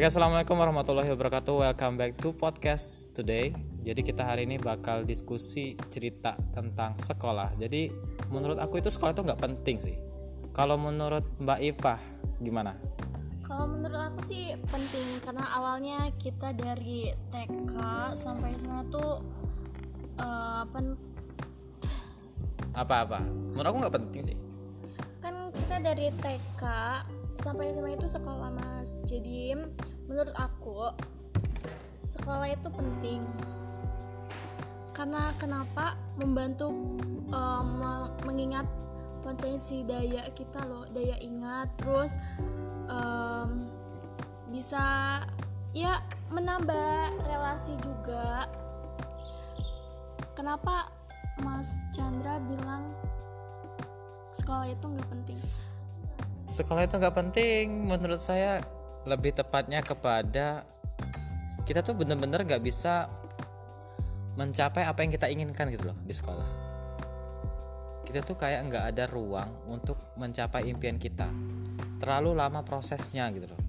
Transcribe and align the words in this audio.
Oke, 0.00 0.08
assalamualaikum 0.08 0.56
warahmatullahi 0.56 1.12
wabarakatuh. 1.12 1.60
Welcome 1.60 2.00
back 2.00 2.16
to 2.24 2.32
podcast 2.32 3.12
today. 3.12 3.52
Jadi 3.84 4.00
kita 4.00 4.24
hari 4.24 4.48
ini 4.48 4.56
bakal 4.56 5.04
diskusi 5.04 5.76
cerita 5.92 6.40
tentang 6.56 6.96
sekolah. 6.96 7.52
Jadi 7.60 7.92
menurut 8.32 8.56
aku 8.56 8.80
itu 8.80 8.88
sekolah 8.88 9.12
itu 9.12 9.20
nggak 9.28 9.36
penting 9.44 9.76
sih. 9.76 10.00
Kalau 10.56 10.80
menurut 10.80 11.20
Mbak 11.36 11.60
Ipah 11.76 12.00
gimana? 12.40 12.80
Kalau 13.44 13.68
menurut 13.68 14.00
aku 14.00 14.24
sih 14.24 14.56
penting 14.72 15.20
karena 15.20 15.44
awalnya 15.52 16.08
kita 16.16 16.56
dari 16.56 17.12
TK 17.28 17.76
sampai 18.16 18.56
SMA 18.56 18.80
tuh 18.88 19.20
pen 20.72 20.96
Apa-apa? 22.72 23.20
Menurut 23.52 23.68
aku 23.68 23.78
nggak 23.84 23.96
penting 24.00 24.32
sih. 24.32 24.36
kan 25.20 25.52
kita 25.52 25.76
dari 25.84 26.08
TK 26.24 26.64
sampai 27.36 27.72
SMA 27.72 27.96
itu 27.96 28.08
sekolah 28.08 28.48
mas. 28.48 28.96
Jadi 29.08 29.56
menurut 30.10 30.34
aku 30.34 30.90
sekolah 32.02 32.50
itu 32.50 32.66
penting. 32.66 33.22
Karena 34.90 35.30
kenapa? 35.38 35.94
Membantu 36.18 36.74
me- 37.62 38.12
mengingat 38.26 38.66
potensi 39.22 39.86
daya 39.86 40.26
kita 40.34 40.66
loh 40.66 40.82
daya 40.90 41.14
ingat. 41.22 41.70
Terus 41.78 42.18
em, 42.90 43.70
bisa 44.50 44.82
ya 45.70 46.02
menambah 46.34 47.22
relasi 47.30 47.78
juga. 47.78 48.50
Kenapa 50.34 50.90
Mas 51.46 51.70
Chandra 51.94 52.42
bilang 52.42 52.90
sekolah 54.34 54.66
itu 54.66 54.84
nggak 54.84 55.08
penting? 55.08 55.38
Sekolah 56.50 56.82
itu 56.82 56.98
nggak 56.98 57.14
penting. 57.14 57.86
Menurut 57.86 58.18
saya 58.18 58.58
lebih 59.08 59.32
tepatnya 59.32 59.80
kepada 59.80 60.64
kita 61.64 61.80
tuh 61.80 61.96
bener-bener 61.96 62.44
nggak 62.44 62.64
bisa 62.64 63.06
mencapai 64.36 64.84
apa 64.84 65.00
yang 65.04 65.12
kita 65.12 65.26
inginkan 65.28 65.70
gitu 65.70 65.92
loh 65.92 65.98
di 66.02 66.14
sekolah. 66.14 66.48
Kita 68.04 68.26
tuh 68.26 68.34
kayak 68.34 68.66
nggak 68.66 68.84
ada 68.96 69.04
ruang 69.06 69.70
untuk 69.70 70.16
mencapai 70.18 70.66
impian 70.66 70.98
kita. 70.98 71.30
Terlalu 72.02 72.34
lama 72.34 72.66
prosesnya 72.66 73.30
gitu 73.30 73.46
loh. 73.46 73.60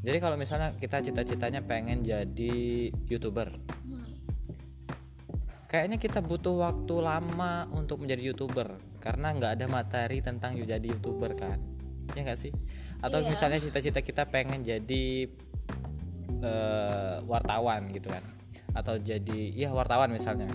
Jadi 0.00 0.16
kalau 0.16 0.40
misalnya 0.40 0.72
kita 0.80 1.04
cita-citanya 1.04 1.60
pengen 1.60 2.00
jadi 2.00 2.88
youtuber, 3.04 3.52
kayaknya 5.70 6.02
kita 6.02 6.18
butuh 6.18 6.66
waktu 6.66 6.94
lama 6.98 7.70
untuk 7.70 8.02
menjadi 8.02 8.34
youtuber 8.34 8.74
karena 8.98 9.30
nggak 9.30 9.52
ada 9.54 9.66
materi 9.70 10.18
tentang 10.18 10.58
jadi 10.58 10.82
youtuber 10.82 11.38
kan 11.38 11.62
ya 12.18 12.26
nggak 12.26 12.34
sih 12.42 12.50
atau 13.00 13.20
Iya. 13.20 13.28
misalnya 13.32 13.58
cita-cita 13.60 14.00
kita 14.04 14.28
pengen 14.28 14.64
jadi 14.64 15.28
eh, 16.40 17.16
wartawan 17.28 17.92
gitu 17.92 18.08
kan 18.08 18.24
atau 18.70 18.96
jadi 18.96 19.50
ya 19.52 19.74
wartawan 19.74 20.08
misalnya 20.08 20.48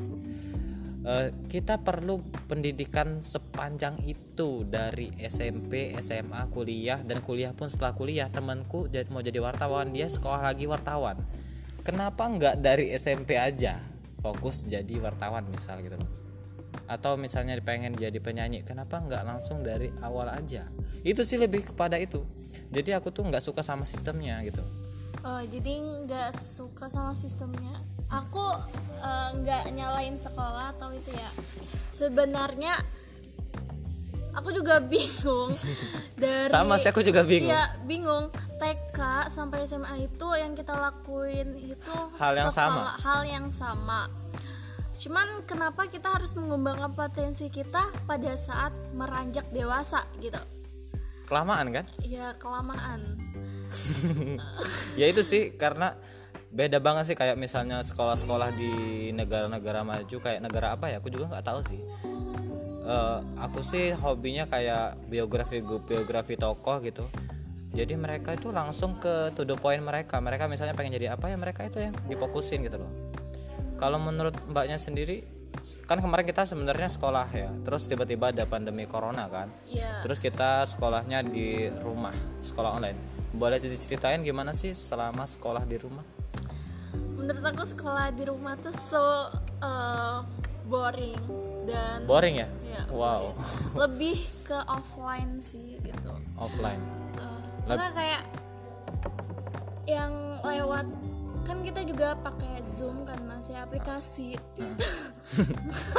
Eh, 1.06 1.30
kita 1.54 1.86
perlu 1.86 2.18
pendidikan 2.50 3.22
sepanjang 3.22 4.02
itu 4.10 4.66
dari 4.66 5.14
SMP, 5.22 5.94
SMA, 6.02 6.50
kuliah 6.50 6.98
dan 7.06 7.22
kuliah 7.22 7.54
pun 7.54 7.70
setelah 7.70 7.94
kuliah 7.94 8.26
temanku 8.34 8.90
mau 9.14 9.22
jadi 9.22 9.38
wartawan 9.38 9.94
dia 9.94 10.10
sekolah 10.10 10.42
lagi 10.50 10.66
wartawan. 10.66 11.22
Kenapa 11.86 12.26
nggak 12.26 12.58
dari 12.58 12.90
SMP 12.98 13.38
aja 13.38 13.78
fokus 14.18 14.66
jadi 14.66 14.98
wartawan 14.98 15.46
misal 15.46 15.78
gitu 15.86 15.94
loh? 15.94 16.25
Atau 16.86 17.18
misalnya 17.18 17.58
pengen 17.66 17.98
jadi 17.98 18.18
penyanyi, 18.22 18.62
kenapa 18.62 19.02
nggak 19.02 19.26
langsung 19.26 19.66
dari 19.66 19.90
awal 20.06 20.30
aja? 20.30 20.70
Itu 21.02 21.26
sih 21.26 21.42
lebih 21.42 21.74
kepada 21.74 21.98
itu. 21.98 22.22
Jadi 22.70 22.94
aku 22.94 23.10
tuh 23.10 23.26
nggak 23.26 23.42
suka 23.42 23.66
sama 23.66 23.90
sistemnya 23.90 24.42
gitu. 24.46 24.62
Oh, 25.26 25.42
jadi 25.42 25.82
nggak 26.06 26.38
suka 26.38 26.86
sama 26.94 27.18
sistemnya. 27.18 27.82
Aku 28.14 28.46
eh, 29.02 29.30
nggak 29.42 29.74
nyalain 29.74 30.14
sekolah 30.14 30.78
atau 30.78 30.94
itu 30.94 31.10
ya. 31.10 31.30
Sebenarnya 31.98 32.78
aku 34.36 34.54
juga 34.54 34.78
bingung 34.92 35.50
dari 36.14 36.52
Sama 36.54 36.78
sih 36.78 36.94
aku 36.94 37.02
juga 37.02 37.26
bingung. 37.26 37.50
Iya, 37.50 37.74
bingung. 37.90 38.30
TK 38.56 39.30
sampai 39.34 39.68
SMA 39.68 40.08
itu 40.08 40.28
yang 40.38 40.56
kita 40.56 40.78
lakuin 40.80 41.60
itu 41.60 41.98
Hal 42.16 42.34
yang 42.40 42.52
sama. 42.54 42.96
Hal 43.02 43.28
yang 43.28 43.52
sama. 43.52 44.08
Cuman 45.02 45.44
kenapa 45.46 45.88
kita 45.92 46.16
harus 46.16 46.34
mengembangkan 46.36 46.94
potensi 46.96 47.52
kita 47.52 47.92
pada 48.06 48.34
saat 48.40 48.72
meranjak 48.96 49.46
dewasa 49.52 50.06
gitu? 50.22 50.40
Kelamaan 51.26 51.74
kan? 51.74 51.86
Ya 52.06 52.34
kelamaan. 52.38 53.20
ya 55.00 55.06
itu 55.10 55.26
sih 55.26 55.58
karena 55.58 55.98
beda 56.54 56.80
banget 56.80 57.12
sih 57.12 57.18
kayak 57.18 57.36
misalnya 57.36 57.84
sekolah-sekolah 57.84 58.56
di 58.56 58.72
negara-negara 59.12 59.84
maju 59.84 60.18
kayak 60.22 60.40
negara 60.40 60.72
apa 60.78 60.88
ya 60.88 61.04
aku 61.04 61.12
juga 61.12 61.36
nggak 61.36 61.44
tahu 61.44 61.60
sih 61.68 61.82
Eh, 62.86 63.20
aku 63.42 63.66
sih 63.66 63.98
hobinya 63.98 64.46
kayak 64.46 65.10
biografi 65.10 65.58
biografi 65.66 66.38
tokoh 66.38 66.78
gitu 66.86 67.10
jadi 67.74 67.98
mereka 67.98 68.38
itu 68.38 68.54
langsung 68.54 69.02
ke 69.02 69.34
to 69.34 69.42
the 69.42 69.58
point 69.58 69.82
mereka 69.82 70.22
mereka 70.22 70.46
misalnya 70.46 70.78
pengen 70.78 70.94
jadi 70.94 71.18
apa 71.18 71.34
ya 71.34 71.38
mereka 71.42 71.66
itu 71.66 71.82
yang 71.82 71.98
difokusin 72.06 72.62
gitu 72.62 72.78
loh 72.78 73.05
kalau 73.86 74.02
menurut 74.02 74.34
mbaknya 74.50 74.82
sendiri 74.82 75.22
kan 75.86 76.02
kemarin 76.02 76.26
kita 76.26 76.44
sebenarnya 76.44 76.90
sekolah 76.90 77.28
ya 77.30 77.54
terus 77.62 77.86
tiba-tiba 77.86 78.34
ada 78.34 78.44
pandemi 78.44 78.84
corona 78.86 79.30
kan 79.30 79.54
Iya. 79.70 80.02
Terus 80.02 80.18
kita 80.18 80.66
sekolahnya 80.66 81.22
di 81.22 81.70
rumah, 81.80 82.14
sekolah 82.42 82.76
online. 82.76 82.98
Boleh 83.32 83.58
diceritain 83.58 84.22
gimana 84.22 84.52
sih 84.52 84.74
selama 84.74 85.24
sekolah 85.24 85.62
di 85.64 85.78
rumah? 85.78 86.02
menurut 87.16 87.42
aku 87.42 87.66
sekolah 87.66 88.12
di 88.12 88.24
rumah 88.26 88.54
tuh 88.56 88.76
so 88.76 89.02
uh, 89.60 90.22
boring 90.66 91.18
dan 91.66 92.06
Boring 92.06 92.38
ya? 92.38 92.48
ya, 92.68 92.82
Wow, 92.90 93.34
boring. 93.34 93.74
lebih 93.82 94.18
ke 94.44 94.58
offline 94.66 95.42
sih 95.42 95.78
gitu 95.82 96.14
offline. 96.36 96.78
Uh, 97.18 97.42
karena 97.66 97.88
kayak 97.94 98.24
yang 99.86 100.14
lewat 100.42 100.86
kan 101.46 101.62
kita 101.62 101.86
juga 101.86 102.18
pakai 102.20 102.60
zoom 102.66 103.06
kan 103.06 103.22
masih 103.24 103.56
aplikasi. 103.56 104.36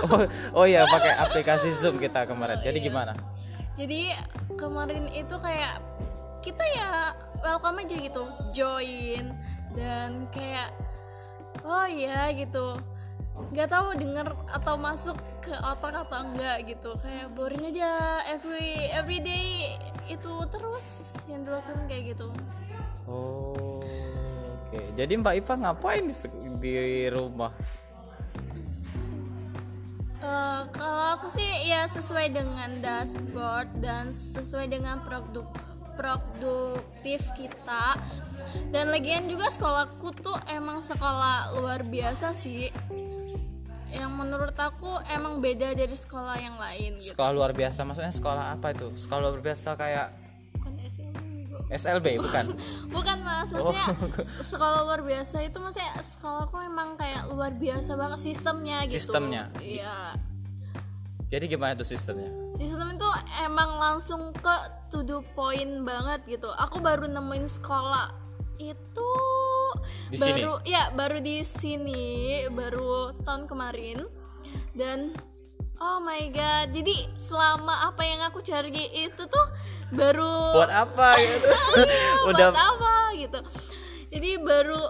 Oh, 0.07 0.23
oh 0.63 0.67
ya 0.71 0.87
pakai 0.87 1.19
aplikasi 1.19 1.75
Zoom 1.75 1.99
kita 1.99 2.25
kemarin. 2.31 2.63
Jadi 2.63 2.79
gimana? 2.79 3.13
jadi 3.77 4.17
kemarin 4.57 5.13
itu 5.13 5.37
kayak 5.37 5.85
kita 6.41 6.65
ya 6.73 7.13
welcome 7.45 7.85
aja 7.85 7.97
gitu 8.01 8.25
join 8.57 9.37
dan 9.77 10.25
kayak 10.33 10.73
oh 11.61 11.85
iya 11.85 12.33
gitu. 12.33 12.81
Nggak 13.53 13.69
tahu 13.69 13.89
denger 14.01 14.33
atau 14.49 14.75
masuk 14.81 15.19
ke 15.45 15.53
otak 15.53 16.09
atau 16.09 16.25
enggak 16.25 16.65
gitu. 16.65 16.97
Kayak 17.05 17.37
boring 17.37 17.69
aja 17.69 18.25
every 18.33 18.89
every 18.97 19.21
day 19.21 19.77
itu 20.09 20.33
terus 20.49 21.13
yang 21.29 21.45
dilakukan 21.45 21.85
kayak 21.85 22.17
gitu. 22.17 22.33
Oh, 23.05 23.76
oke. 24.67 24.81
Jadi 24.99 25.13
Mbak 25.23 25.35
Ipa 25.47 25.55
ngapain 25.55 26.11
di, 26.59 26.75
rumah? 27.15 27.55
Eh, 30.27 30.63
kalau 30.75 31.05
aku 31.15 31.31
sih 31.31 31.47
ya 31.71 31.87
sesuai 31.87 32.35
dengan 32.35 32.75
dashboard 32.83 33.71
dan 33.79 34.11
sesuai 34.11 34.67
dengan 34.67 34.99
produk 35.07 35.47
produktif 35.95 37.23
kita 37.39 37.97
dan 38.75 38.93
lagian 38.93 39.31
juga 39.31 39.49
sekolahku 39.49 40.13
tuh 40.19 40.37
emang 40.51 40.83
sekolah 40.83 41.57
luar 41.57 41.81
biasa 41.87 42.37
sih 42.37 42.69
yang 43.95 44.13
menurut 44.13 44.53
aku 44.59 44.99
emang 45.09 45.41
beda 45.41 45.73
dari 45.73 45.95
sekolah 45.97 46.37
yang 46.37 46.59
lain 46.61 47.01
gitu 47.01 47.17
Sekolah 47.17 47.33
luar 47.33 47.53
biasa, 47.57 47.87
maksudnya 47.87 48.13
sekolah 48.13 48.45
apa 48.59 48.75
itu? 48.77 48.93
Sekolah 48.99 49.31
luar 49.31 49.41
biasa 49.41 49.79
kayak 49.79 50.26
SLB 51.69 52.19
bukan? 52.19 52.47
bukan 52.89 53.19
mas 53.27 53.51
maksudnya 53.51 53.91
sekolah 54.41 54.85
luar 54.85 55.01
biasa 55.01 55.43
itu 55.43 55.59
maksudnya 55.59 55.99
sekolahku 55.99 56.57
emang 56.61 56.95
kayak 56.95 57.27
luar 57.29 57.51
biasa 57.53 57.95
banget 57.95 58.21
sistemnya 58.23 58.85
gitu 58.85 58.97
Sistemnya. 58.97 59.51
iya 59.59 60.15
Jadi 61.27 61.51
gimana 61.51 61.75
tuh 61.75 61.83
sistemnya? 61.83 62.31
sistem 62.55 62.87
itu 62.89 63.09
emang 63.41 63.77
langsung 63.77 64.31
ke 64.33 64.57
to 64.87 65.03
the 65.03 65.19
point 65.35 65.83
banget 65.83 66.23
gitu 66.29 66.47
aku 66.53 66.79
baru 66.79 67.05
nemuin 67.05 67.51
sekolah 67.51 68.15
itu 68.57 69.13
Di 70.09 70.17
sini? 70.17 70.41
baru 70.41 70.55
ya 70.63 70.89
baru 70.91 71.19
di 71.19 71.43
sini 71.43 72.07
baru 72.49 73.11
tahun 73.21 73.45
kemarin 73.45 74.07
dan 74.73 75.13
oh 75.81 75.99
my 76.01 76.29
god. 76.33 76.73
Jadi 76.73 77.09
selama 77.21 77.91
apa 77.93 78.03
yang 78.05 78.21
aku 78.25 78.41
cari 78.41 78.71
itu 78.93 79.23
tuh 79.29 79.47
baru 79.93 80.57
Buat 80.57 80.73
apa 80.73 81.09
gitu? 81.23 81.49
Oh, 82.25 82.31
Udah 82.33 82.49
buat 82.51 82.59
apa 82.59 82.95
gitu. 83.17 83.39
Jadi 84.13 84.31
baru 84.41 84.83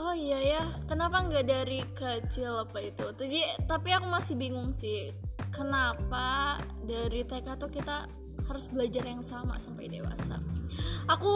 oh 0.00 0.14
iya 0.16 0.40
ya 0.40 0.62
kenapa 0.88 1.20
nggak 1.26 1.46
dari 1.46 1.80
kecil 1.92 2.64
apa 2.64 2.78
itu? 2.80 3.06
Jadi 3.16 3.40
tapi 3.68 3.88
aku 3.92 4.06
masih 4.08 4.34
bingung 4.38 4.72
sih 4.72 5.12
kenapa 5.52 6.58
dari 6.86 7.26
TK 7.26 7.48
tuh 7.58 7.70
kita 7.70 8.08
harus 8.48 8.66
belajar 8.66 9.04
yang 9.06 9.22
sama 9.22 9.60
sampai 9.60 9.86
dewasa? 9.86 10.40
Aku 11.06 11.34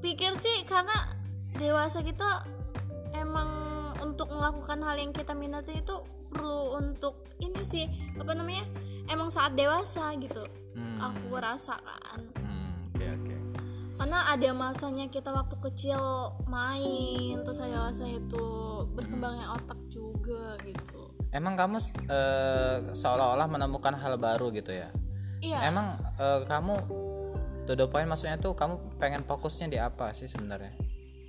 pikir 0.00 0.34
sih 0.38 0.64
karena 0.64 1.14
dewasa 1.56 2.02
kita 2.02 2.44
emang 3.16 3.75
melakukan 4.46 4.78
hal 4.86 4.96
yang 5.02 5.10
kita 5.10 5.34
minati 5.34 5.82
itu 5.82 5.96
perlu 6.30 6.78
untuk 6.78 7.26
ini 7.42 7.66
sih 7.66 7.90
apa 8.14 8.30
namanya 8.30 8.62
emang 9.10 9.26
saat 9.26 9.58
dewasa 9.58 10.14
gitu 10.22 10.46
Hmm. 10.76 11.00
aku 11.00 11.40
rasakan. 11.40 12.20
Hmm, 12.36 12.92
karena 13.96 14.28
ada 14.28 14.50
masanya 14.52 15.08
kita 15.08 15.32
waktu 15.32 15.56
kecil 15.56 16.36
main 16.52 17.40
terus 17.40 17.56
ada 17.64 17.88
masa 17.88 18.04
itu 18.04 18.44
berkembangnya 18.92 19.56
otak 19.56 19.80
juga 19.88 20.60
gitu. 20.68 21.16
Emang 21.32 21.56
kamu 21.56 21.80
eh, 22.12 22.92
seolah-olah 22.92 23.48
menemukan 23.48 23.96
hal 23.96 24.20
baru 24.20 24.52
gitu 24.52 24.68
ya? 24.68 24.92
Iya. 25.40 25.72
Emang 25.72 25.96
eh, 26.20 26.44
kamu 26.44 26.74
to 27.64 27.72
the 27.72 27.88
point 27.88 28.04
maksudnya 28.04 28.36
tuh 28.36 28.52
kamu 28.52 28.76
pengen 29.00 29.24
fokusnya 29.24 29.66
di 29.72 29.78
apa 29.80 30.12
sih 30.12 30.28
sebenarnya 30.28 30.76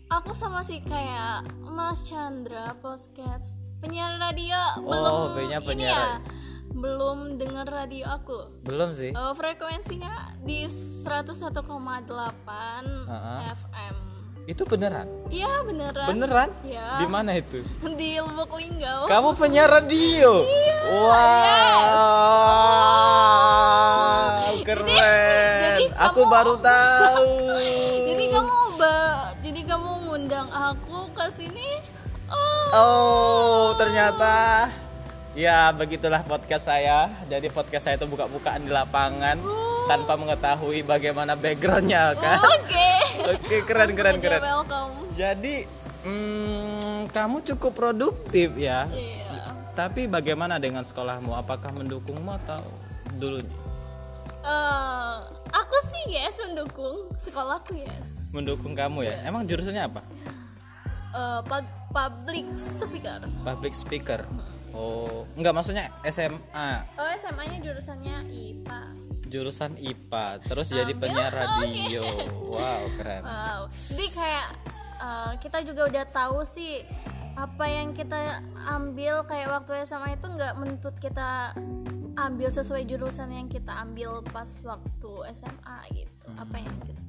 aku 0.07 0.31
sama 0.33 0.63
sih 0.63 0.79
kayak 0.81 1.43
Mas 1.61 2.03
Chandra 2.03 2.73
podcast 2.79 3.67
penyiar 3.77 4.17
radio. 4.17 4.57
Oh, 4.81 5.35
belum 5.35 5.45
ini 5.45 5.57
penyiar. 5.61 5.93
ya 5.93 6.09
belum 6.67 7.41
dengar 7.41 7.65
radio 7.65 8.05
aku. 8.07 8.61
Belum 8.61 8.93
sih. 8.93 9.09
Eh, 9.09 9.33
frekuensinya 9.33 10.37
di 10.41 10.69
101,8 10.69 11.57
Heeh. 13.07 13.39
FM 13.55 13.95
itu 14.47 14.63
beneran? 14.63 15.07
Iya 15.27 15.59
beneran. 15.61 16.07
Beneran? 16.07 16.49
Iya. 16.63 17.03
di 17.03 17.07
mana 17.09 17.35
itu? 17.35 17.59
Di 17.99 18.15
Lubuk 18.21 18.55
Linggau. 18.55 19.09
Kamu 19.09 19.35
penyiar 19.35 19.67
radio? 19.67 20.39
Wow 20.87 21.27
keren. 24.63 24.91
jadi 25.63 25.85
aku 25.95 26.21
kamu- 26.23 26.31
baru 26.31 26.55
tahu 26.67 27.31
kamu 30.27 30.43
ngundang 30.43 30.49
aku 30.51 30.99
ke 31.15 31.25
sini 31.31 31.69
oh 32.27 32.67
Oh, 32.67 33.65
ternyata 33.79 34.67
ya 35.31 35.71
begitulah 35.71 36.19
podcast 36.19 36.67
saya. 36.67 37.07
Jadi 37.31 37.47
podcast 37.47 37.87
saya 37.87 37.95
itu 37.95 38.03
buka-bukaan 38.03 38.67
di 38.67 38.71
lapangan 38.73 39.39
tanpa 39.87 40.19
mengetahui 40.19 40.83
bagaimana 40.83 41.39
backgroundnya 41.39 42.11
kan. 42.19 42.43
oke 42.43 42.89
Oke, 43.31 43.55
keren 43.63 43.95
keren 43.95 44.19
Langsung 44.19 44.19
aja 44.19 44.27
keren. 44.29 44.41
welcome 44.43 44.91
Jadi 45.15 45.55
hmm, 46.03 47.07
kamu 47.09 47.37
cukup 47.47 47.71
produktif 47.71 48.51
ya. 48.59 48.91
iya 48.91 49.55
Tapi 49.73 50.11
bagaimana 50.11 50.59
dengan 50.59 50.83
sekolahmu? 50.83 51.39
Apakah 51.39 51.71
mendukungmu 51.71 52.35
atau 52.43 52.59
dulunya? 53.15 53.55
Eh, 54.43 55.15
aku 55.55 55.77
sih 55.87 56.03
yes 56.11 56.35
mendukung 56.43 57.07
sekolahku 57.15 57.79
yes 57.79 58.27
Mendukung 58.35 58.75
kamu 58.75 59.07
ya. 59.07 59.23
Emang 59.23 59.47
jurusannya 59.47 59.87
apa? 59.87 60.03
Eh, 61.17 61.41
pub- 61.49 61.75
public 61.89 62.45
speaker. 62.61 63.19
Public 63.41 63.73
speaker. 63.73 64.21
Oh, 64.77 65.25
enggak 65.33 65.57
maksudnya 65.57 65.89
SMA. 66.05 66.69
oh 67.01 67.09
SMA 67.17 67.43
nya 67.49 67.57
jurusannya 67.65 68.17
IPA 68.29 68.81
jurusan 69.27 69.75
IPA 69.75 70.39
terus 70.39 70.71
jadi 70.71 70.95
Ambil, 70.95 71.03
penyiar 71.03 71.33
radio. 71.43 72.03
Wow 72.47 72.81
keren. 72.95 73.21
Wow, 73.27 73.61
jadi 73.91 74.07
kayak 74.15 74.47
uh, 75.03 75.33
kita 75.43 75.57
juga 75.67 75.81
udah 75.91 76.05
tahu 76.07 76.47
sih 76.47 76.87
apa 77.35 77.65
yang 77.67 77.91
kita 77.91 78.39
ambil. 78.71 79.27
Kayak 79.27 79.51
waktu 79.51 79.83
SMA 79.83 80.15
itu 80.15 80.31
nggak 80.31 80.53
menuntut 80.55 80.95
kita 81.03 81.51
ambil 82.15 82.49
sesuai 82.49 82.87
jurusan 82.87 83.27
yang 83.35 83.51
kita 83.51 83.75
ambil 83.83 84.23
pas 84.31 84.47
waktu 84.63 85.11
SMA 85.35 85.77
gitu. 85.91 86.27
Apa 86.39 86.55
yang 86.55 86.75
kita 86.87 87.01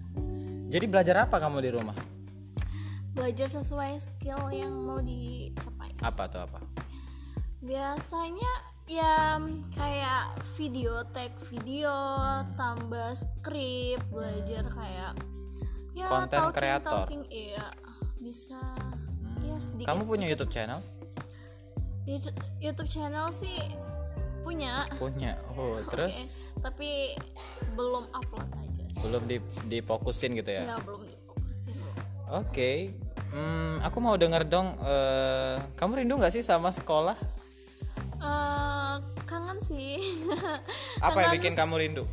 jadi 0.68 0.84
belajar 0.84 1.16
apa 1.24 1.40
kamu 1.40 1.64
di 1.64 1.70
rumah 1.72 1.96
belajar 3.12 3.48
sesuai 3.48 3.98
skill 3.98 4.50
yang 4.50 4.72
mau 4.72 5.00
dicapai. 5.00 5.90
apa 6.00 6.22
tuh 6.30 6.40
apa? 6.44 6.60
Biasanya 7.58 8.52
ya 8.88 9.36
kayak 9.74 10.24
video 10.56 11.04
tag 11.12 11.36
video 11.52 11.92
Hmm. 11.92 12.56
tambah 12.56 13.12
skrip 13.12 14.00
belajar 14.08 14.64
kayak 14.72 15.12
ya 15.92 16.08
creator. 16.54 17.04
talking, 17.04 17.26
iya 17.28 17.68
bisa 18.16 18.56
ya 19.44 19.56
sedikit 19.60 19.92
kamu 19.92 20.02
punya 20.06 20.26
YouTube 20.30 20.52
channel? 20.52 20.80
YouTube, 22.08 22.88
channel 22.88 23.28
sih 23.28 23.60
punya. 24.40 24.88
Punya. 24.96 25.36
Oh 25.52 25.76
terus? 25.92 26.16
Oke, 26.56 26.62
tapi 26.64 26.90
belum 27.76 28.08
upload 28.16 28.48
aja 28.56 28.84
sih. 28.88 29.00
Belum 29.04 29.22
di 29.28 29.36
difokusin 29.68 30.32
gitu 30.40 30.48
ya? 30.48 30.64
Ya 30.72 30.76
belum 30.80 31.04
oke 32.30 32.72
Hmm, 33.28 33.76
aku 33.84 34.00
mau 34.00 34.16
denger 34.16 34.48
dong 34.48 34.72
eh, 34.80 35.60
kamu 35.76 36.00
rindu 36.00 36.16
nggak 36.16 36.32
sih 36.32 36.40
sama 36.40 36.72
sekolah? 36.72 37.16
Eh, 38.24 38.94
kangen 39.28 39.60
sih. 39.60 40.00
Apa 41.04 41.28
yang 41.28 41.30
Kangen 41.30 41.36
bikin 41.36 41.52
kamu 41.52 41.74
rindu? 41.76 42.04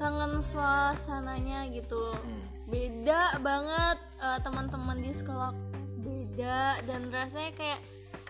Kangen 0.00 0.40
suasananya 0.40 1.68
gitu. 1.72 2.16
Hmm. 2.16 2.42
beda 2.64 3.36
banget 3.44 4.00
eh, 4.24 4.38
teman-teman 4.40 4.96
di 5.04 5.12
sekolah 5.12 5.52
beda 6.00 6.80
dan 6.88 7.12
rasanya 7.12 7.52
kayak 7.52 7.80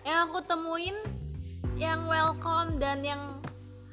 yang 0.03 0.27
aku 0.27 0.43
temuin 0.43 0.99
yang 1.79 2.03
welcome 2.11 2.75
dan 2.75 2.99
yang 2.99 3.39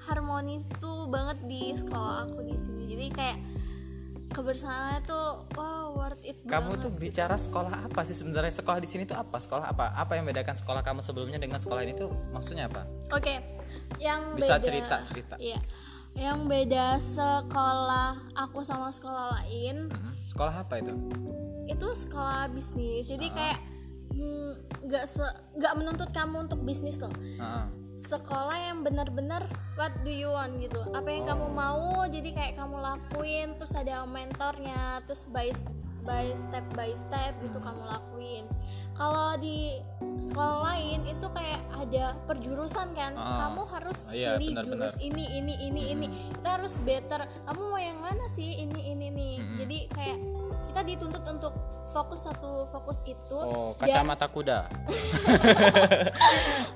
harmonis 0.03 0.67
tuh 0.83 1.07
banget 1.07 1.39
di 1.47 1.71
sekolah 1.79 2.27
aku 2.27 2.43
di 2.43 2.59
sini. 2.59 2.83
Jadi 2.91 3.07
kayak 3.15 3.39
kebersamaannya 4.33 5.01
tuh 5.03 5.27
wow 5.53 5.93
worth 5.93 6.21
it 6.23 6.41
kamu 6.43 6.73
banget. 6.73 6.83
tuh 6.83 6.91
bicara 6.91 7.37
sekolah 7.37 7.85
apa 7.85 8.01
sih 8.03 8.13
sebenarnya 8.13 8.51
sekolah 8.51 8.79
di 8.79 8.87
sini 8.87 9.05
tuh 9.05 9.15
apa 9.15 9.37
sekolah 9.37 9.65
apa 9.67 9.93
apa 9.93 10.13
yang 10.15 10.25
bedakan 10.25 10.53
sekolah 10.53 10.81
kamu 10.81 11.01
sebelumnya 11.01 11.37
dengan 11.37 11.57
sekolah 11.57 11.81
ini 11.81 11.95
tuh 11.95 12.11
maksudnya 12.31 12.67
apa 12.67 12.89
Oke, 13.11 13.45
yang 13.99 14.33
Bisa 14.33 14.57
beda, 14.57 14.65
cerita, 14.65 14.97
cerita. 15.05 15.35
Iya, 15.37 15.61
yang 16.15 16.45
beda 16.45 16.97
sekolah 16.97 18.11
aku 18.35 18.61
sama 18.63 18.89
sekolah 18.89 19.37
lain 19.39 19.87
Hmm, 19.87 20.17
sekolah 20.19 20.55
apa 20.59 20.75
itu 20.79 20.93
itu 21.65 21.89
sekolah 21.89 22.49
bisnis. 22.49 23.05
Jadi 23.05 23.29
Ah. 23.29 23.33
kayak 23.33 23.59
mm, 24.13 24.53
nggak 24.83 25.05
se 25.05 25.25
nggak 25.55 25.73
menuntut 25.75 26.11
kamu 26.11 26.43
untuk 26.43 26.61
bisnis 26.61 26.99
loh. 26.99 27.13
Ah, 27.37 27.69
Sekolah 27.93 28.57
yang 28.59 28.83
benar-benar 28.83 29.45
what 29.75 29.93
do 30.01 30.09
you 30.09 30.29
want 30.29 30.57
gitu. 30.59 30.81
Apa 30.91 31.07
yang 31.07 31.25
kamu 31.25 31.45
Oh. 31.45 31.53
mau, 31.53 31.85
jadi 32.07 32.31
kayak 32.33 32.55
kamu 32.57 32.77
lakuin. 32.79 33.49
Terus 33.57 33.73
ada 33.73 34.03
mentornya, 34.05 35.01
terus 35.05 35.29
by 35.29 35.53
by 36.03 36.33
step 36.33 36.67
by 36.73 36.91
step 36.93 37.37
gitu 37.41 37.57
Hmm. 37.57 37.67
kamu 37.69 37.83
lakuin. 37.87 38.45
Kalau 38.93 39.37
di 39.37 39.79
sekolah 40.19 40.59
lain 40.69 41.01
itu 41.07 41.27
kayak 41.29 41.61
ada 41.73 42.05
perjurusan 42.25 42.89
kan. 42.93 43.13
Ah. 43.15 43.49
Kamu 43.49 43.63
harus 43.67 44.11
Iya, 44.11 44.37
pilih 44.37 44.57
benar-benar. 44.57 44.89
jurus 44.89 44.97
ini 44.99 45.25
ini 45.35 45.55
ini 45.63 45.83
ini. 45.91 46.07
Kita 46.33 46.59
harus 46.59 46.75
better. 46.79 47.23
Kamu 47.45 47.63
mau 47.67 47.79
yang 47.79 47.99
mana 47.99 48.25
sih? 48.27 48.63
Ini 48.63 48.81
ini 48.89 49.07
nih. 49.09 49.35
Mm-mm. 49.39 49.57
Jadi 49.59 49.79
kayak 49.89 50.19
kita 50.73 50.81
dituntut 50.83 51.23
untuk 51.23 51.53
fokus 51.93 52.25
satu 52.25 52.65
fokus 52.67 52.99
itu. 53.05 53.37
oh 53.37 53.77
dan- 53.77 54.01
kacamata 54.01 54.27
kuda 54.27 54.59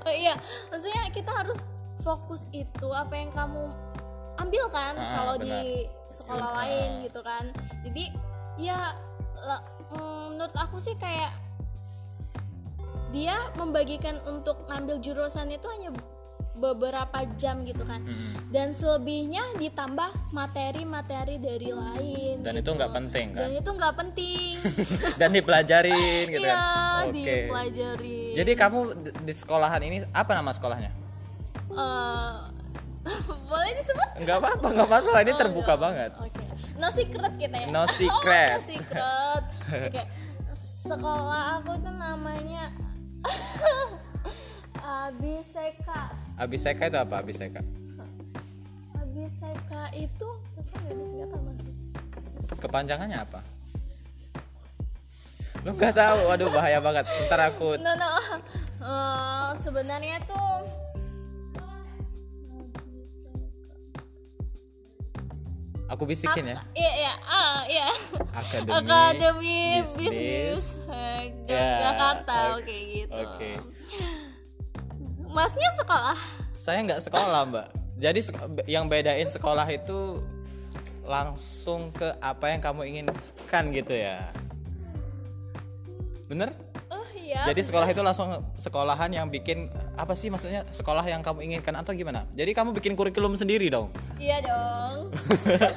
Oh 0.05 0.12
iya, 0.12 0.37
maksudnya 0.69 1.03
kita 1.11 1.33
harus 1.33 1.73
fokus 2.00 2.47
itu 2.53 2.87
apa 2.87 3.15
yang 3.17 3.31
kamu 3.31 3.73
ambil 4.37 4.65
kan 4.69 4.95
Ah, 4.95 5.09
kalau 5.17 5.35
benar. 5.35 5.49
di 5.49 5.59
sekolah 6.12 6.47
Ah. 6.47 6.55
lain 6.61 6.88
gitu 7.03 7.21
kan. 7.21 7.45
Jadi 7.83 8.05
ya 8.59 8.95
mm, 9.91 10.25
menurut 10.31 10.55
aku 10.55 10.76
sih 10.76 10.95
kayak 10.95 11.33
dia 13.09 13.38
membagikan 13.55 14.19
untuk 14.23 14.67
ngambil 14.67 14.99
jurusan 15.00 15.49
itu 15.49 15.65
hanya 15.71 15.88
beberapa 16.56 17.18
jam 17.34 17.62
gitu 17.62 17.82
kan. 17.82 18.00
Mm-mm. 18.00 18.48
Dan 18.48 18.70
selebihnya 18.70 19.54
ditambah 19.54 20.30
materi-materi 20.30 21.36
dari 21.36 21.68
lain. 21.68 22.40
dan 22.40 22.54
gitu. 22.54 22.62
itu 22.62 22.70
nggak 22.75 22.92
penting 22.92 23.26
kan 23.30 23.40
Dan 23.42 23.50
itu 23.54 23.70
nggak 23.70 23.94
penting. 23.94 24.52
dan 25.20 25.28
dipelajarin 25.30 26.25
gitu 26.28 26.42
Iya, 26.42 26.54
kan 26.54 27.04
oke 27.06 27.12
dipelajari. 27.12 28.20
jadi 28.32 28.50
kamu 28.54 28.78
di 29.20 29.32
sekolahan 29.32 29.80
ini 29.80 29.96
apa 30.10 30.32
nama 30.32 30.50
sekolahnya 30.50 30.90
Eh, 31.68 32.34
boleh 33.50 33.70
disebut? 33.75 34.08
nggak 34.18 34.36
apa-apa 34.36 34.66
nggak 34.72 34.88
masalah 34.88 35.20
ini 35.20 35.32
Oh, 35.32 35.38
terbuka 35.38 35.72
enggak. 35.72 35.78
banget 35.78 36.10
Oke. 36.18 36.44
No 36.76 36.88
secret 36.88 37.32
kita 37.36 37.56
ya. 37.56 37.66
No 37.68 37.82
secret. 37.86 38.50
Oh, 38.52 38.58
no 38.58 38.66
secret. 38.66 39.42
Oke. 39.86 40.02
Sekolah 40.82 41.42
aku 41.56 41.72
tuh 41.78 41.92
namanya 41.92 42.70
Abiseka. 44.78 46.25
Abiseka 46.37 46.93
itu 46.93 46.99
apa? 47.00 47.25
Abiseka. 47.25 47.64
Abiseka 48.93 49.83
itu 49.97 50.28
nggak 52.47 52.59
kepanjangannya 52.61 53.19
apa? 53.25 53.40
Lu 55.64 55.73
nggak 55.73 55.97
tahu. 55.97 56.19
Waduh 56.28 56.49
bahaya 56.52 56.78
banget. 56.78 57.09
Ntar 57.26 57.40
aku 57.50 57.81
No 57.81 57.93
no. 57.97 58.09
Eh, 58.76 59.50
sebenarnya 59.64 60.21
tuh 60.28 60.62
aku 65.88 66.02
bisikin 66.05 66.52
ya. 66.52 66.61
Iya 66.76 66.93
iya. 67.00 67.14
Ah 67.25 67.59
iya. 67.64 67.88
Akademi, 68.37 68.71
akademi 68.76 69.59
bisnis. 69.81 69.97
bisnis 69.97 70.62
eh, 70.93 71.33
Ya, 71.49 71.57
Yogyakarta 71.57 72.37
oke. 72.52 72.61
oke. 72.61 72.76
gitu. 72.93 73.16
Oke 73.16 73.50
masnya 75.37 75.69
sekolah? 75.76 76.16
Saya 76.57 76.81
nggak 76.81 77.05
sekolah 77.05 77.40
mbak. 77.52 77.66
Jadi 78.00 78.21
yang 78.64 78.88
bedain 78.88 79.28
sekolah 79.28 79.69
itu 79.69 80.25
langsung 81.05 81.93
ke 81.93 82.09
apa 82.25 82.57
yang 82.57 82.61
kamu 82.64 82.81
inginkan 82.88 83.64
gitu 83.69 83.93
ya. 83.93 84.33
Bener? 86.26 86.57
Oh 86.88 87.05
iya 87.12 87.47
jadi 87.52 87.61
sekolah 87.62 87.87
itu 87.93 88.00
langsung 88.00 88.33
sekolahan 88.57 89.12
yang 89.12 89.28
bikin 89.28 89.69
apa 89.95 90.16
sih 90.16 90.33
maksudnya 90.33 90.64
sekolah 90.73 91.05
yang 91.05 91.21
kamu 91.21 91.45
inginkan 91.52 91.76
atau 91.76 91.93
gimana? 91.93 92.25
Jadi 92.33 92.57
kamu 92.57 92.73
bikin 92.73 92.97
kurikulum 92.97 93.37
sendiri 93.37 93.69
dong? 93.69 93.93
Iya 94.16 94.40
dong. 94.40 95.12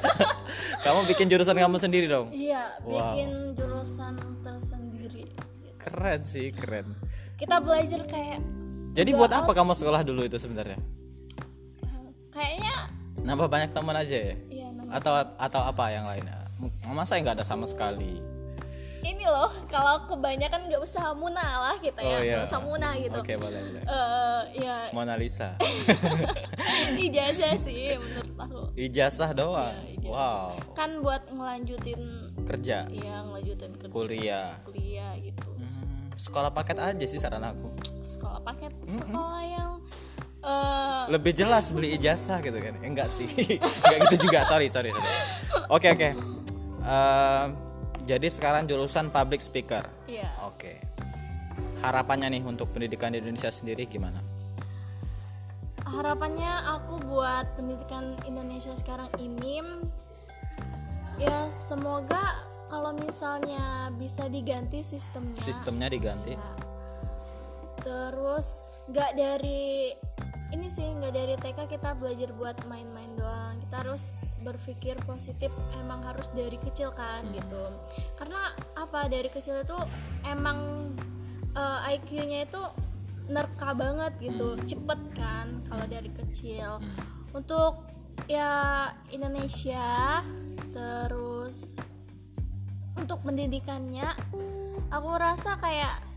Kamu 0.87 1.05
bikin 1.11 1.27
jurusan 1.27 1.59
kamu 1.59 1.75
sendiri 1.75 2.07
dong? 2.07 2.31
Iya 2.31 2.79
Wow. 2.87 3.13
bikin 3.13 3.29
jurusan 3.53 4.15
tersendiri. 4.41 5.27
Keren 5.75 6.23
sih 6.23 6.55
keren. 6.55 6.95
Kita 7.35 7.59
belajar 7.59 8.07
kayak 8.07 8.39
jadi 8.89 9.11
buat 9.13 9.29
apa 9.29 9.51
kamu 9.53 9.77
sekolah 9.77 10.01
dulu 10.01 10.25
itu 10.25 10.37
sebenarnya? 10.41 10.79
Kayaknya 12.33 12.75
nambah 13.21 13.47
banyak 13.51 13.69
teman 13.75 13.95
aja 13.95 14.17
ya? 14.33 14.35
Iya 14.49 14.67
atau 14.89 15.13
atau 15.37 15.61
apa 15.69 15.93
yang 15.93 16.05
lainnya? 16.09 16.49
Masa 16.89 17.15
yang 17.15 17.29
nggak 17.29 17.37
ada 17.41 17.45
sama 17.45 17.69
sekali? 17.69 18.19
Ini 18.99 19.23
loh 19.31 19.47
kalau 19.71 20.03
kebanyakan 20.11 20.67
nggak 20.67 20.81
usah 20.83 21.15
muna 21.15 21.39
lah 21.39 21.75
kita 21.79 22.03
ya 22.03 22.09
Oh, 22.11 22.19
iya. 22.19 22.35
nggak 22.43 22.49
usah 22.51 22.61
muna 22.65 22.89
gitu. 22.99 23.15
Oke 23.15 23.33
boleh 23.39 23.59
boleh. 23.63 23.83
Eh, 23.87 24.41
ya 24.59 24.75
Mona 24.91 25.15
Lisa. 25.15 25.55
Ijazah 27.07 27.55
sih 27.63 27.95
menurut 27.95 28.35
aku. 28.35 28.61
Ijazah 28.75 29.31
doang? 29.31 29.71
Iya, 29.71 30.03
ijazah. 30.03 30.11
wow. 30.11 30.51
Kan 30.75 30.99
buat 30.99 31.23
ngelanjutin 31.31 32.01
kerja? 32.43 32.91
Ya 32.91 33.15
ngelanjutin 33.23 33.71
kerja. 33.79 33.93
Kuliah. 33.93 34.51
Kuliah 34.67 35.15
gitu. 35.23 35.47
Hmm, 35.47 36.11
sekolah 36.19 36.51
paket 36.51 36.75
aja 36.83 37.05
sih 37.07 37.21
saran 37.23 37.45
aku 37.47 37.71
sekolah 38.19 38.39
paket 38.43 38.73
sekolah 38.83 39.41
yang 39.47 39.71
eh 40.43 41.03
lebih 41.07 41.31
jelas 41.31 41.71
beli 41.71 41.95
ijazah 41.95 42.43
gitu 42.43 42.59
kan. 42.59 42.75
Eh, 42.83 42.87
enggak 42.91 43.07
sih. 43.07 43.27
Enggak 43.87 43.99
gitu 44.11 44.27
juga. 44.27 44.43
Sorry 44.43 44.67
sorry 44.67 44.91
sorry. 44.91 45.11
Oke 45.71 45.87
oke. 45.95 46.09
Eh, 46.83 47.45
jadi 48.03 48.27
sekarang 48.27 48.67
jurusan 48.67 49.07
public 49.09 49.39
speaker. 49.39 49.87
Ya 50.05 50.29
oke. 50.43 50.83
Harapannya 51.79 52.35
nih 52.35 52.43
untuk 52.43 52.75
pendidikan 52.75 53.15
di 53.15 53.23
Indonesia 53.23 53.47
sendiri 53.47 53.87
gimana? 53.87 54.19
Harapannya 55.87 56.53
aku 56.77 57.01
buat 57.07 57.55
pendidikan 57.55 58.19
Indonesia 58.27 58.75
sekarang 58.75 59.09
ini 59.17 59.63
ya 61.17 61.47
semoga 61.49 62.47
kalau 62.69 62.93
misalnya 62.95 63.89
bisa 63.97 64.29
diganti 64.29 64.85
sistemnya. 64.85 65.41
Sistemnya 65.41 65.89
diganti. 65.89 66.37
Ya. 66.37 66.68
Terus 67.89 68.69
nggak 68.93 69.17
dari 69.17 69.97
ini 70.49 70.65
sih 70.69 70.85
nggak 70.97 71.13
dari 71.13 71.35
TK 71.37 71.59
kita 71.69 71.93
belajar 71.97 72.29
buat 72.33 72.57
main-main 72.65 73.13
doang. 73.17 73.57
Kita 73.65 73.85
harus 73.85 74.25
berpikir 74.41 74.97
positif 75.05 75.53
emang 75.77 76.01
harus 76.01 76.33
dari 76.33 76.57
kecil 76.57 76.89
kan 76.93 77.25
gitu. 77.33 77.65
Karena 78.17 78.53
apa? 78.73 79.05
Dari 79.09 79.29
kecil 79.29 79.61
itu 79.61 79.77
emang 80.25 80.89
eh, 81.53 81.93
IQ-nya 81.97 82.49
itu 82.49 82.61
nerka 83.29 83.77
banget 83.77 84.13
gitu. 84.17 84.57
Cepet 84.65 84.99
kan 85.13 85.61
kalau 85.69 85.85
dari 85.85 86.09
kecil. 86.13 86.81
Untuk 87.29 87.85
ya 88.25 88.89
Indonesia 89.13 90.21
terus 90.73 91.77
untuk 92.97 93.21
pendidikannya 93.21 94.09
aku 94.89 95.09
rasa 95.13 95.61
kayak 95.61 96.08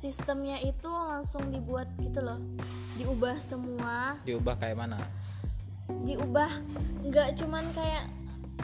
sistemnya 0.00 0.56
itu 0.58 0.88
langsung 0.88 1.52
dibuat 1.52 1.84
gitu 1.98 2.20
loh. 2.20 2.40
Diubah 2.96 3.36
semua. 3.36 4.16
Diubah 4.24 4.56
kayak 4.56 4.76
mana? 4.78 4.96
Diubah 6.00 6.48
nggak 7.04 7.36
cuman 7.36 7.64
kayak 7.70 8.08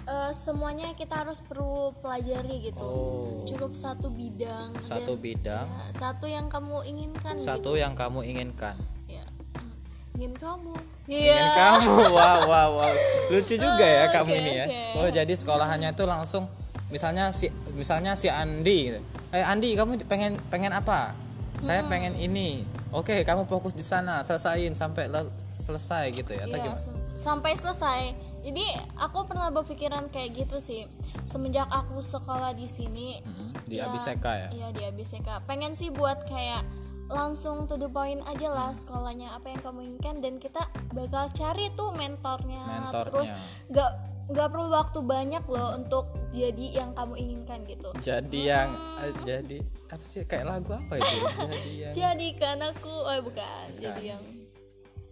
eh, 0.03 0.33
semuanya 0.33 0.95
kita 0.95 1.21
harus 1.21 1.41
perlu 1.41 1.93
pelajari 1.99 2.65
gitu. 2.65 2.81
Oh. 2.81 3.45
Cukup 3.45 3.77
satu 3.77 4.09
bidang 4.09 4.73
satu 4.81 5.13
dan, 5.13 5.21
bidang. 5.21 5.67
ya, 5.69 5.85
satu 5.93 6.25
yang 6.25 6.49
kamu 6.49 6.87
inginkan 6.87 7.37
gitu. 7.37 7.45
satu 7.45 7.71
yang 7.75 7.93
kamu 7.93 8.25
inginkan. 8.25 8.81
Ya 9.05 9.25
Hmm. 9.53 9.69
ingin 10.17 10.33
kamu. 10.33 10.73
Ingin 11.07 11.29
Iya. 11.29 11.53
kamu. 11.55 11.93
Wow 12.17 12.39
wow 12.47 12.71
wow. 12.81 12.95
Lucu 13.29 13.55
juga 13.55 13.85
ya 13.85 14.09
Oh, 14.09 14.13
kamu 14.15 14.31
oke, 14.31 14.41
ini 14.41 14.53
ya. 14.55 14.67
oke. 14.67 14.81
oh 14.97 15.11
jadi 15.13 15.33
sekolahannya 15.33 15.93
itu 15.93 16.05
langsung 16.05 16.49
misalnya 16.89 17.29
si 17.29 17.47
misalnya 17.71 18.15
si 18.15 18.33
Andi. 18.33 18.79
Gitu. 18.89 19.01
eh 19.35 19.43
Andi 19.43 19.75
kamu 19.75 20.01
pengen 20.07 20.39
pengen 20.49 20.71
apa 20.73 21.13
saya 21.59 21.81
Hmm. 21.81 21.89
pengen 21.89 22.15
ini 22.15 22.63
oke 22.91 23.23
kamu 23.23 23.45
fokus 23.45 23.73
di 23.73 23.81
sana 23.81 24.21
selesain 24.21 24.73
sampai 24.73 25.07
le- 25.07 25.33
selesai 25.57 26.13
gitu 26.13 26.31
ya 26.31 26.45
atau 26.45 26.57
Iya, 26.57 26.65
gimana 26.71 27.01
sampai 27.13 27.53
selesai. 27.53 28.03
Jadi 28.43 28.63
aku 28.95 29.25
pernah 29.25 29.51
berpikiran 29.51 30.07
kayak 30.07 30.37
gitu 30.37 30.61
sih. 30.61 30.87
Semenjak 31.25 31.67
aku 31.67 31.99
sekolah 31.99 32.53
di 32.53 32.67
sini, 32.67 33.19
Mm, 33.19 33.51
di 33.65 33.77
ya, 33.77 33.89
Abiseka 33.89 34.31
ya 34.31 34.49
Iya 34.51 34.69
di 34.71 34.83
Abiseka. 34.85 35.43
Pengen 35.43 35.73
sih 35.73 35.91
buat 35.91 36.23
kayak 36.25 36.63
langsung 37.07 37.65
to 37.65 37.75
the 37.75 37.87
point 37.87 38.23
aja 38.23 38.49
lah 38.49 38.71
sekolahnya 38.71 39.33
apa 39.33 39.49
yang 39.49 39.61
kamu 39.61 39.79
inginkan 39.85 40.21
dan 40.21 40.35
kita 40.37 40.63
bakal 40.91 41.27
cari 41.29 41.71
tuh 41.73 41.91
mentornya. 41.91 42.63
Mentornya. 42.85 43.07
Terus 43.09 43.29
nggak 43.69 43.91
nggak 44.27 44.49
perlu 44.51 44.67
waktu 44.69 44.99
banyak 45.01 45.45
loh 45.47 45.79
untuk 45.79 46.05
jadi 46.35 46.83
yang 46.83 46.91
kamu 46.93 47.15
inginkan 47.15 47.63
gitu. 47.65 47.89
jadi 48.03 48.41
yang 48.43 48.69
eh, 49.01 49.15
jadi 49.23 49.59
apa 49.87 50.05
sih 50.05 50.27
kayak 50.27 50.47
lagu 50.51 50.75
apa 50.75 50.99
itu 50.99 51.17
jadi 51.47 51.71
yang 51.79 51.95
Jadikan 51.95 52.59
aku, 52.59 52.91
oh 52.91 53.19
bukan, 53.23 53.67
jadi 53.79 54.03
yang 54.19 54.23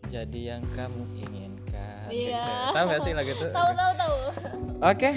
jadi 0.04 0.40
yang 0.56 0.62
kamu 0.74 1.02
inginkan 1.16 2.10
Iya. 2.12 2.42
gitu. 2.44 2.74
tahu 2.76 2.84
nggak 2.90 3.02
sih 3.02 3.12
lagu 3.16 3.30
itu 3.32 3.46
tahu 3.48 3.70
tahu 3.72 3.92
tahu. 3.96 4.16
Oke, 4.84 5.10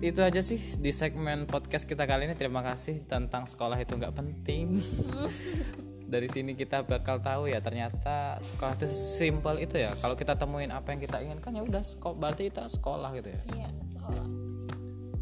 itu 0.00 0.20
aja 0.22 0.40
sih 0.40 0.60
di 0.78 0.92
segmen 0.94 1.44
podcast 1.44 1.84
kita 1.84 2.06
kali 2.06 2.30
ini. 2.30 2.38
Terima 2.38 2.62
kasih 2.62 3.02
tentang 3.04 3.48
sekolah 3.48 3.74
itu 3.76 3.98
nggak 3.98 4.14
penting. 4.14 4.78
Dari 6.10 6.26
sini 6.26 6.58
kita 6.58 6.82
bakal 6.82 7.22
tahu 7.22 7.46
ya 7.46 7.62
ternyata 7.62 8.42
sekolah 8.42 8.74
itu 8.82 8.90
simpel 8.90 9.62
itu 9.62 9.78
ya. 9.78 9.94
Kalau 10.02 10.18
kita 10.18 10.34
temuin 10.34 10.74
apa 10.74 10.90
yang 10.90 10.98
kita 10.98 11.22
inginkan 11.22 11.54
ya 11.54 11.62
udah 11.62 11.86
sekolah 11.86 12.16
berarti 12.18 12.50
kita 12.50 12.66
sekolah 12.66 13.14
gitu 13.14 13.30
ya. 13.30 13.40
Iya 13.54 13.70
sekolah. 13.86 14.26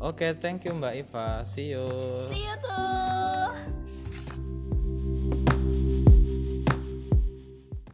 Oke, 0.00 0.32
thank 0.40 0.64
you 0.64 0.72
Mbak 0.72 0.94
Iva. 1.04 1.44
See 1.44 1.76
you. 1.76 1.84
See 2.32 2.48
you 2.48 2.56
tuh. 2.64 3.47